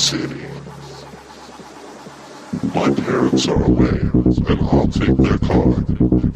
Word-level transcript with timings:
city. 0.06 0.46
My 2.72 2.94
parents 2.94 3.48
are 3.48 3.64
away, 3.64 3.98
and 4.48 4.60
I'll 4.70 4.86
take 4.86 5.16
their 5.16 5.38
car. 5.38 5.72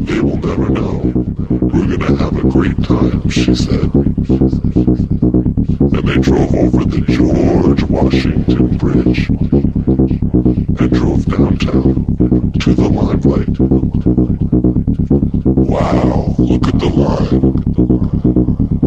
They 0.01 0.19
will 0.19 0.39
never 0.39 0.69
know. 0.71 0.99
We're 1.73 1.97
gonna 1.97 2.17
have 2.17 2.37
a 2.37 2.49
great 2.51 2.83
time, 2.83 3.29
she 3.29 3.55
said. 3.55 3.95
And 5.95 6.05
they 6.09 6.19
drove 6.19 6.53
over 6.53 6.85
the 6.85 7.01
George 7.07 7.85
Washington 7.85 8.77
Bridge 8.77 9.29
and 10.81 10.91
drove 10.91 11.25
downtown 11.27 12.53
to 12.59 12.75
the 12.75 12.89
limelight. 12.89 13.57
Wow, 15.71 16.35
look 16.39 16.67
at 16.67 16.79
the 16.81 16.89
line. 16.89 18.40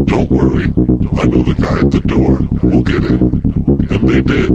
Don't 0.06 0.30
worry. 0.30 0.66
I 0.66 1.26
know 1.26 1.44
the 1.44 1.56
guy 1.58 1.80
at 1.80 1.92
the 1.92 2.02
door 2.06 2.40
will 2.62 2.84
get 2.84 3.04
in. 3.04 3.22
And 3.90 4.10
they 4.10 4.22
did. 4.22 4.50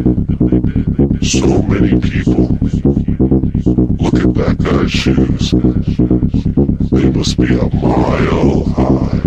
So 1.25 1.63
many 1.63 2.01
people. 2.01 2.59
Look 3.99 4.15
at 4.15 4.35
that 4.35 4.57
guy's 4.59 4.91
shoes. 4.91 5.53
They 6.91 7.11
must 7.11 7.39
be 7.39 7.55
a 7.55 7.69
mile 7.83 8.65
high 8.65 9.19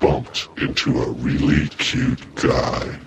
bumped 0.00 0.48
into 0.60 0.98
a 0.98 1.10
really 1.12 1.68
cute 1.78 2.34
guy. 2.36 2.98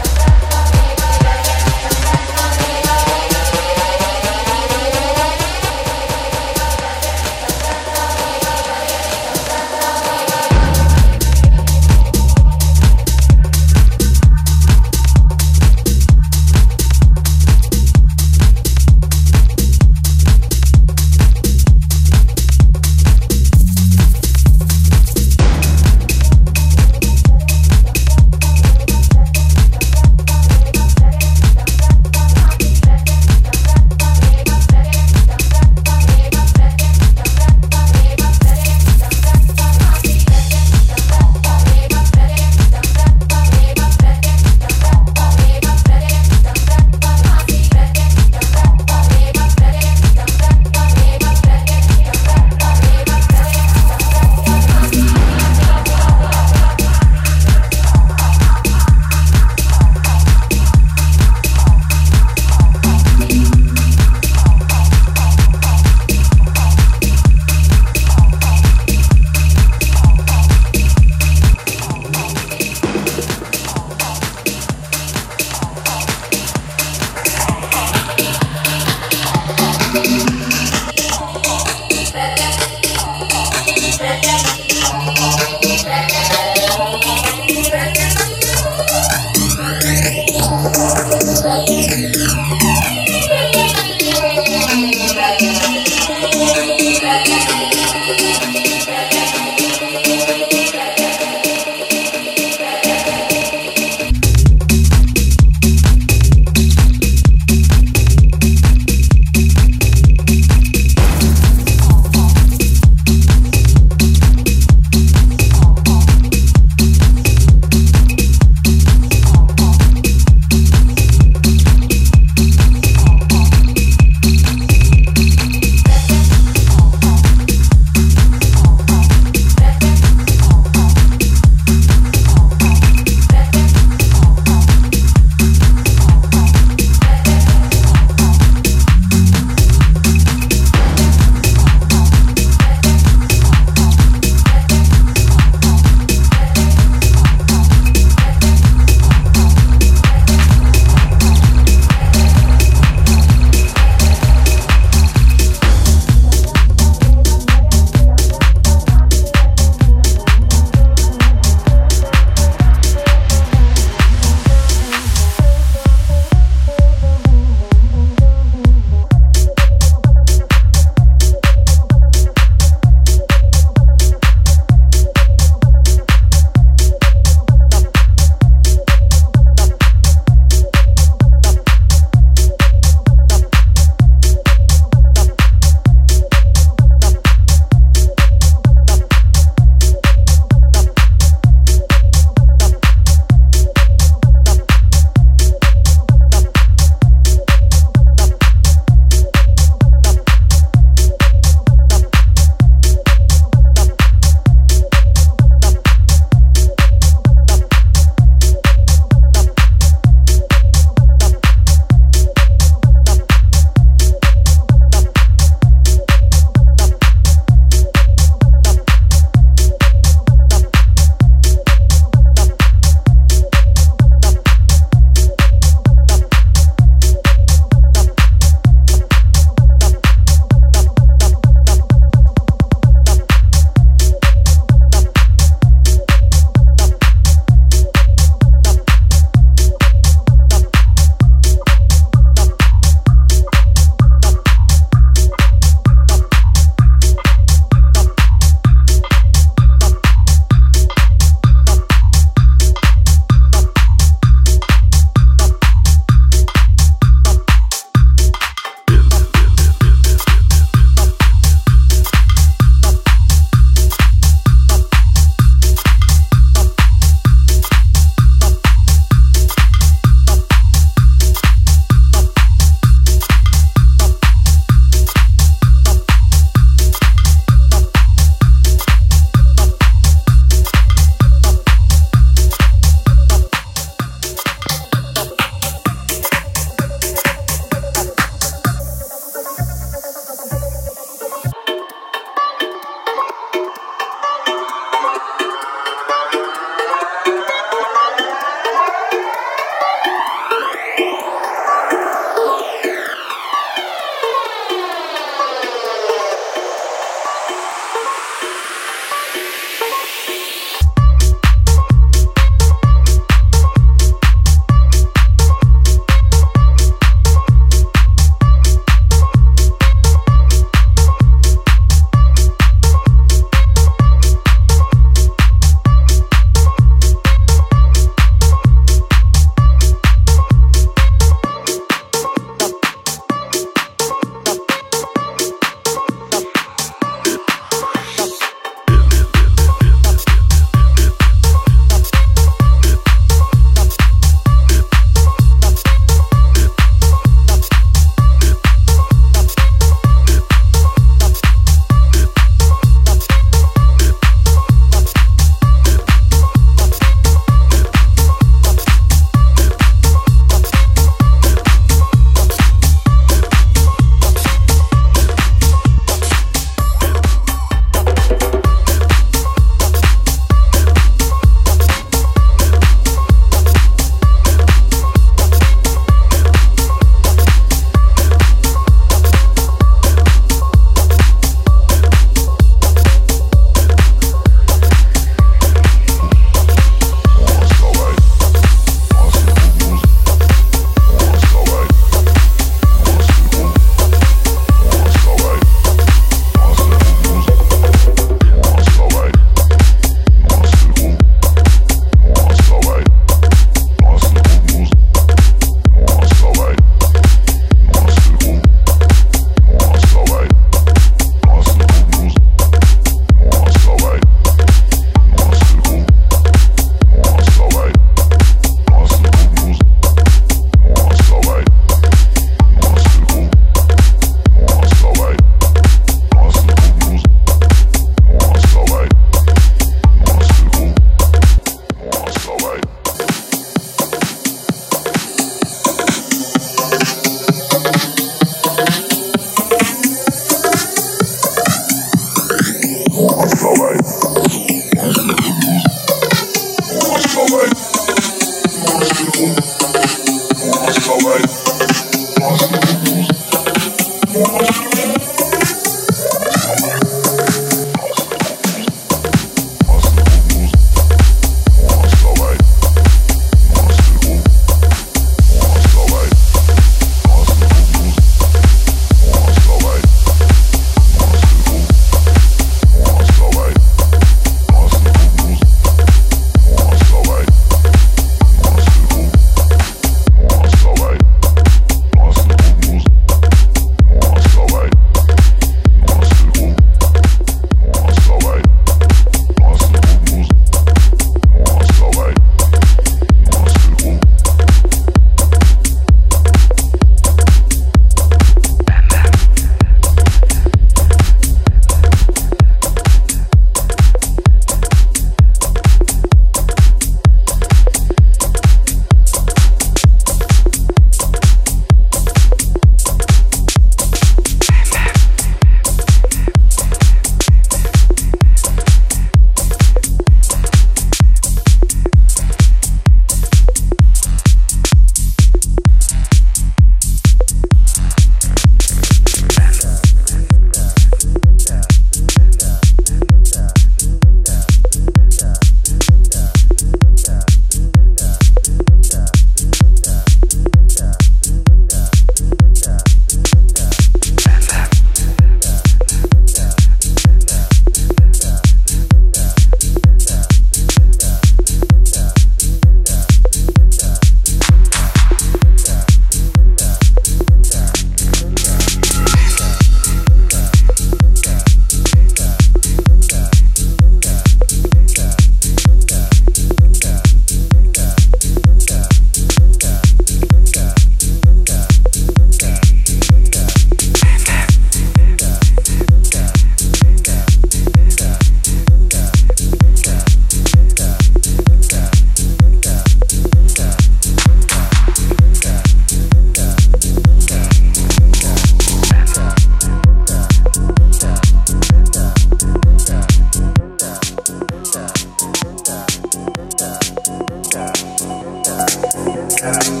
Yeah. 599.62 600.00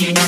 you 0.00 0.12
know. 0.12 0.27